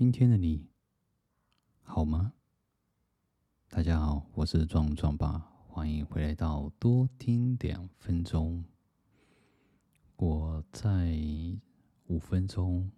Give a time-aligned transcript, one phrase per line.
[0.00, 0.66] 今天的你
[1.82, 2.32] 好吗？
[3.68, 5.38] 大家好，我是壮壮爸，
[5.68, 8.64] 欢迎回来到多听两分钟。
[10.16, 11.14] 我在
[12.06, 12.90] 五分钟，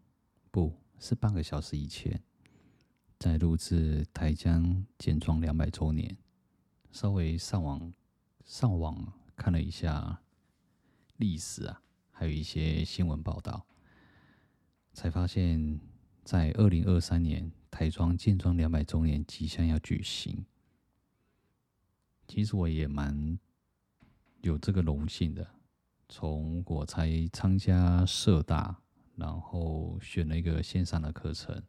[0.53, 2.23] 不是半个小时以前，
[3.19, 6.17] 在录制台江建庄两百周年，
[6.93, 7.93] 稍微上网
[8.45, 10.23] 上网看了一下
[11.17, 11.83] 历史啊，
[12.13, 13.67] 还有一些新闻报道，
[14.93, 15.81] 才发现。
[16.25, 20.45] 在二零二三年，台庄建庄两百周年即将要举行。
[22.29, 23.39] 其实我也蛮
[24.41, 25.51] 有这个荣幸的，
[26.09, 28.81] 从我才参加社大，
[29.17, 31.63] 然后选了一个线上的课程，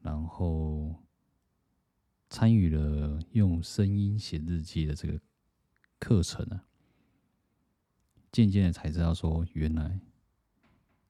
[0.00, 0.94] 然后
[2.30, 5.20] 参与了用声音写日记的这个
[5.98, 6.62] 课程呢，
[8.30, 10.00] 渐渐的才知道说，原来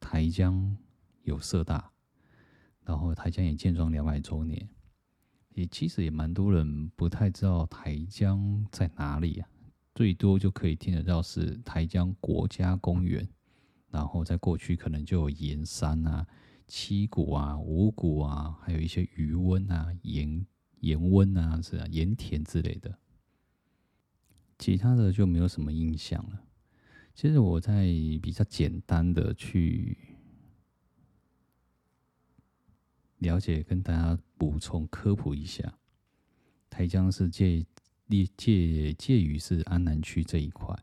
[0.01, 0.77] 台江
[1.23, 1.93] 有社大。
[2.85, 4.69] 然后台江也建庄两百周年，
[5.55, 9.49] 也其实也蛮多人不太知道台江在哪里啊，
[9.95, 13.27] 最多就可以听得到是台江国家公园，
[13.89, 16.27] 然后在过去可能就有盐山啊、
[16.67, 20.45] 七谷啊、五谷啊，还有一些余温啊、盐
[20.81, 22.99] 盐温啊、是啊盐田之类的，
[24.59, 26.43] 其他的就没有什么印象了。
[27.15, 27.85] 其实我在
[28.21, 29.97] 比较简单的去。
[33.23, 35.79] 了解，跟大家补充科普一下，
[36.69, 37.65] 台江是介
[38.09, 40.77] 介介介于是安南区这一块，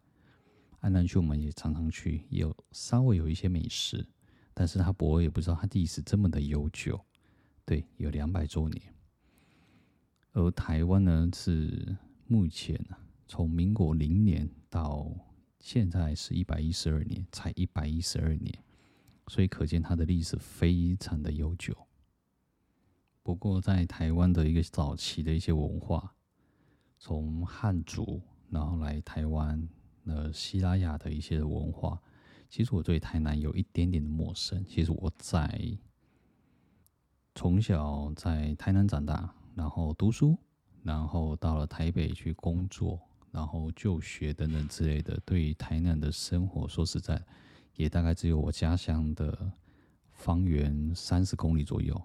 [0.80, 4.08] 安南区我们也常常去，有稍微有一些美食，
[4.54, 7.00] 但是他我也不知道他历史这么的悠久，
[7.66, 8.82] 对，有两百周年。
[10.32, 15.12] 而台湾呢，是目前啊，从民国零年到
[15.60, 18.64] 现在是一百一十二年，才一百一十二年，
[19.28, 21.76] 所以可见它的历史非常的悠久。
[23.30, 26.16] 不过，在台湾的一个早期的一些文化，
[26.98, 29.70] 从汉族然后来台湾，
[30.06, 32.02] 呃，西拉雅的一些文化，
[32.50, 34.66] 其实我对台南有一点点的陌生。
[34.66, 35.78] 其实我在
[37.36, 40.36] 从小在台南长大，然后读书，
[40.82, 45.22] 然后到了台北去工作，然后就学等等之类的。
[45.23, 47.23] 对于台南的生活，说实在，
[47.76, 49.52] 也大概只有我家乡的
[50.14, 52.02] 方圆三十公里左右。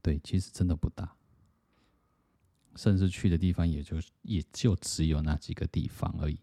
[0.00, 1.16] 对，其实真的不大，
[2.76, 6.40] 甚至去的地方也就也就只有那几个地方而已。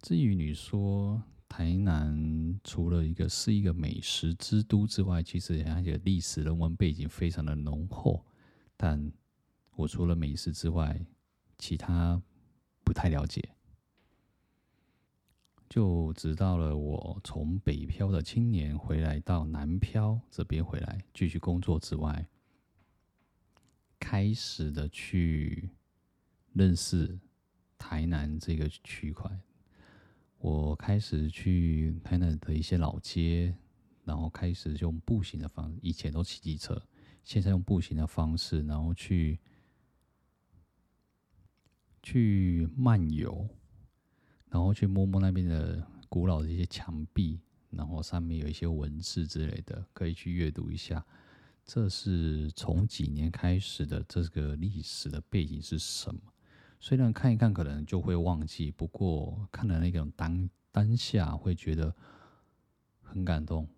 [0.00, 8.24] 至于你说台南除了一个是一个美食之都之外，其实而且历史人文背景非常的浓厚，
[8.76, 9.12] 但
[9.76, 11.04] 我除了美食之外，
[11.58, 12.20] 其他
[12.82, 13.54] 不太了解。
[15.72, 22.28] 就直到了我从北漂的青年回来到南漂这边回来继续工作之外，
[23.98, 25.70] 开始的去
[26.52, 27.18] 认识
[27.78, 29.30] 台南这个区块。
[30.40, 33.56] 我开始去台南的一些老街，
[34.04, 36.86] 然后开始用步行的方式，以前都骑机车，
[37.24, 39.40] 现在用步行的方式，然后去
[42.02, 43.48] 去漫游。
[44.72, 47.40] 去摸摸那边的古老的一些墙壁，
[47.70, 51.04] 然后上面有一些文字之类的，可以去阅读一下。
[51.64, 56.20] 这是从几年开始的这个历史的背景是什么？
[56.80, 61.94] 虽然看一看可能就会忘记，不过看了那种当当下会觉得
[63.00, 63.68] 很感动。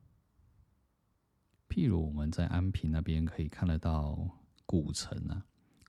[1.69, 4.29] 譬如我们在安平那边可以看得到
[4.65, 5.45] 古城啊。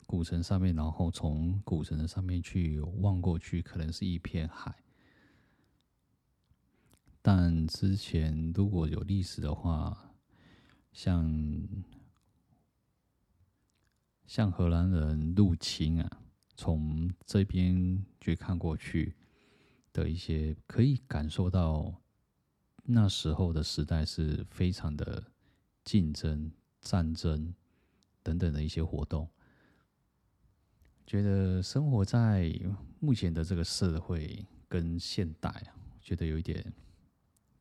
[0.08, 4.76] 古城上面，然后从古城的上面去望过去，可能是一片海。
[7.28, 10.14] 但之前如果有历史的话，
[10.94, 11.68] 像
[14.28, 16.22] 像荷兰人入侵啊，
[16.56, 19.16] 从这边去看过去
[19.92, 22.00] 的一些，可以感受到
[22.84, 25.24] 那时候的时代是非常的
[25.84, 27.56] 竞争、战争
[28.22, 29.28] 等等的一些活动。
[31.08, 32.54] 觉得生活在
[33.00, 36.72] 目前的这个社会跟现代啊，觉得有一点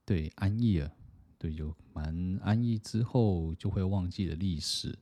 [0.05, 0.93] 对安逸了，
[1.39, 2.79] 对，就蛮安逸。
[2.79, 4.99] 之后就会忘记了历史，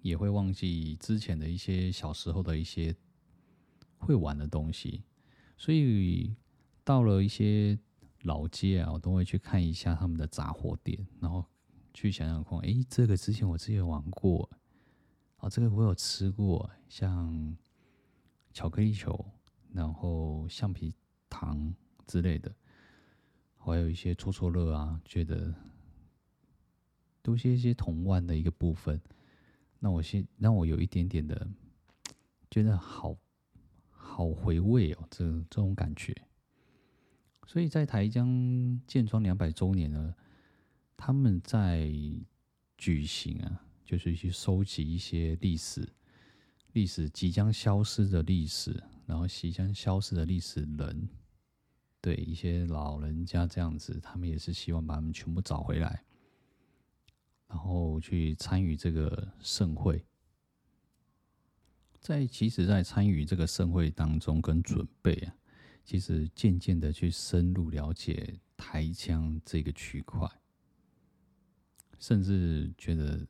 [0.00, 2.94] 也会忘记之前的一些小时候的一些
[3.98, 5.02] 会玩的东西。
[5.56, 6.36] 所以
[6.84, 7.78] 到了一些
[8.22, 11.44] 老街啊，我都会去看一下他们的杂货店，然后
[11.94, 14.48] 去想想看，哎，这个之前我之前玩过。
[15.38, 17.56] 哦，这个我有吃过，像
[18.52, 19.22] 巧克力球，
[19.72, 20.94] 然后橡皮
[21.28, 21.74] 糖
[22.06, 22.54] 之类的，
[23.72, 25.52] 还有一些戳戳乐啊，觉得
[27.20, 29.00] 多些一些童玩的一个部分，
[29.80, 31.48] 那我先让我有一点点的
[32.48, 33.16] 觉得好
[33.90, 36.14] 好回味哦，这这种感觉。
[37.46, 40.14] 所以在台江建庄两百周年呢，
[40.96, 41.90] 他们在
[42.78, 45.88] 举行啊，就是去收集一些历史、
[46.72, 51.08] 历史即将消失的历史，然后即将消失的历史人，
[52.06, 56.04] 对一些老人家这样子，他们也是希望把他们全部找回来，
[57.48, 60.06] 然后去参与这个盛会。
[61.98, 65.34] 在其实，在参与这个盛会当中跟准备啊。
[65.84, 70.30] 其实渐渐的去深入了解台江这个区块，
[71.98, 73.26] 甚至觉得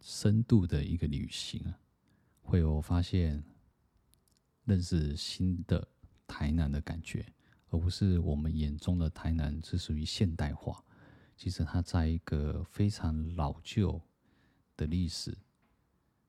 [0.00, 1.78] 深度的一个旅行啊，
[2.40, 3.44] 会有发现
[4.64, 5.86] 认识新的
[6.26, 7.26] 台南的感觉，
[7.78, 10.82] 不是我们眼中的台南是属于现代化。
[11.36, 14.00] 其实它在一个非常老旧
[14.76, 15.36] 的历史，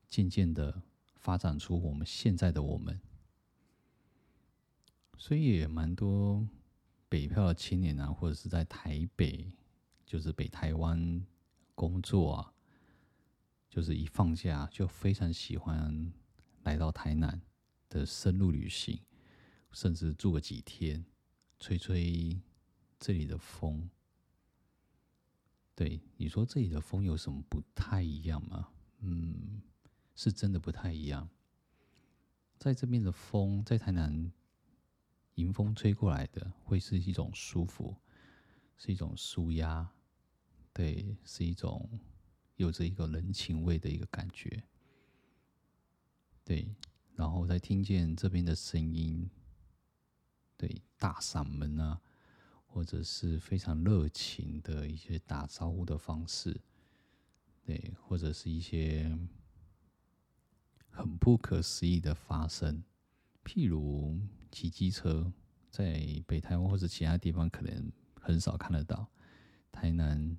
[0.08, 0.82] 渐渐的
[1.16, 3.00] 发展出我们现在的我们。
[5.18, 6.48] 所以也蛮多
[7.10, 9.50] 北漂的青年啊，或者是在台北，
[10.06, 11.26] 就是北台湾
[11.74, 12.54] 工作啊，
[13.70, 16.12] 就是一放假就非常喜欢
[16.64, 17.42] 来到台南
[17.90, 19.00] 的深入旅行，
[19.72, 21.06] 甚至住个几天，
[21.60, 22.40] 吹吹
[23.00, 23.90] 这里的风。
[25.76, 28.70] 对，你说这里的风有什么不太一样吗？
[29.00, 29.62] 嗯，
[30.16, 31.30] 是真的不太一样。
[32.58, 34.32] 在这边的风，在台南。
[35.36, 37.96] 迎风吹过来的，会是一种舒服，
[38.76, 39.88] 是一种舒压，
[40.74, 41.88] 对，是一种
[42.56, 44.64] 有着一个人情味的一个感觉，
[46.44, 46.76] 对，
[47.14, 49.30] 然后再听见这边的声音，
[50.58, 52.02] 对，大嗓门啊，
[52.66, 56.60] 或者是非常热情的一些打招呼的方式，
[57.64, 59.16] 对，或者是一些
[60.90, 62.84] 很不可思议的发生。
[63.46, 64.20] 譬如
[64.52, 65.32] 骑机车，
[65.70, 69.08] 在北台湾或者其他地方可能很少看得到。
[69.72, 70.38] 台南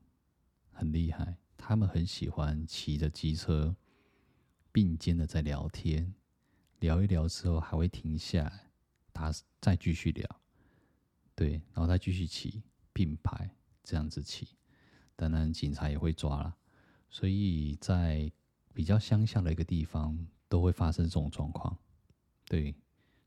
[0.73, 3.77] 很厉害，他们很喜欢骑着机车
[4.73, 6.13] 并肩的在聊天，
[6.81, 8.68] 聊一聊之后还会停下来，
[9.19, 10.41] 他再继续聊，
[11.35, 12.63] 对，然后再继续骑
[12.93, 13.51] 并排
[13.83, 14.49] 这样子骑。
[15.17, 16.57] 当然警察也会抓了，
[17.11, 18.31] 所以在
[18.73, 21.77] 比较乡下的一个地方都会发生这种状况，
[22.45, 22.75] 对。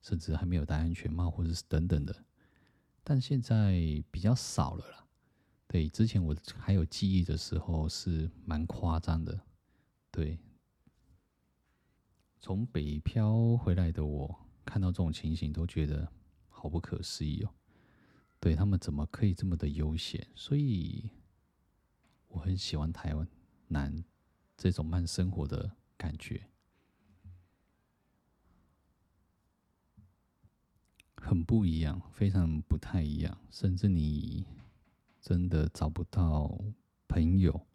[0.03, 2.25] 甚至还没有戴安全帽，或者是等等的，
[3.03, 5.07] 但现在比较少了啦。
[5.67, 9.39] 对，之前我还有记忆的时候是蛮夸张的。
[10.09, 10.39] 对，
[12.39, 16.11] 从北漂回来的我看到这种情形，都觉得
[16.47, 17.53] 好不可思议哦。
[18.39, 20.27] 对，他们怎么可以这么的悠闲？
[20.35, 21.09] 所以
[22.27, 23.27] 我很喜欢台湾
[23.67, 24.03] 南
[24.57, 26.47] 这种慢生活的感觉。
[31.17, 34.47] 很不一样，非常不太一样，甚至你
[35.21, 36.59] 真的找不到
[37.07, 37.67] 朋友，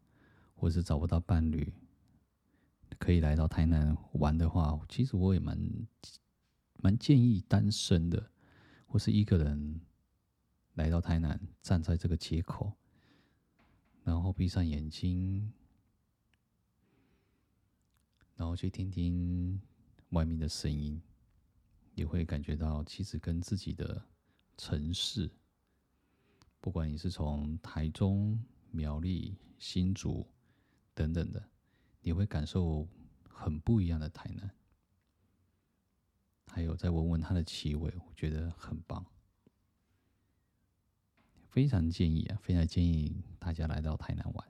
[0.56, 1.72] 或是找不到伴侣，
[2.98, 5.56] 可以来到台南玩的话，其实我也蛮
[6.78, 8.30] 蛮建议单身的，
[8.86, 9.80] 或是一个人
[10.74, 12.72] 来到台南，站在这个街口，
[14.04, 15.52] 然后闭上眼睛，
[18.36, 19.60] 然后去听听
[20.10, 21.00] 外面的声音。
[21.94, 24.06] 也会感觉到，其实跟自己的
[24.58, 25.30] 城市，
[26.60, 28.38] 不管你是从台中、
[28.70, 30.26] 苗栗、新竹
[30.92, 31.42] 等等的，
[32.02, 32.86] 你会感受
[33.26, 34.50] 很不一样的台南。
[36.56, 39.04] 还有再闻闻它的气味，我觉得很棒，
[41.50, 44.48] 非常建议啊，非常建议大家来到台南玩。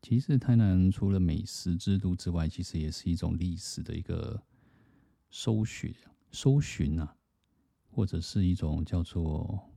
[0.00, 4.40] 其实台南除了美食之都之外，其实也是一种历史的一个。
[5.28, 5.92] 搜寻、
[6.30, 7.16] 搜寻啊，
[7.90, 9.68] 或者是一种叫做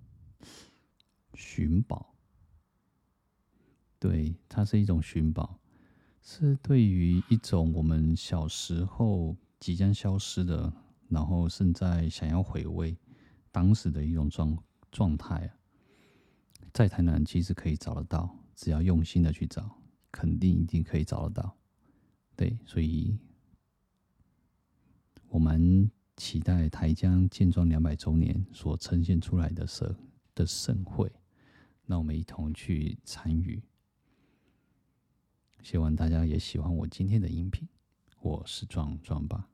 [1.34, 2.14] 寻宝，
[3.98, 5.60] 对，它是一种寻宝，
[6.22, 10.72] 是对于一种我们小时候即将消失的，
[11.08, 12.98] 然后现在想要回味
[13.52, 14.58] 当时的一种状
[14.92, 15.50] 状态啊，
[16.74, 21.58] 在台南其实可以找得到，只要用心的去找，肯定一定可以找得到，
[22.36, 23.18] 对，所以。
[25.32, 29.96] 我们期待台江建庄两百周年所呈现出来的盛
[30.34, 31.08] 的盛会，
[31.86, 33.62] 那我们一同去参与。
[35.62, 37.68] 希望大家也喜欢我今天的音频，
[38.22, 39.48] 我是壮壮吧。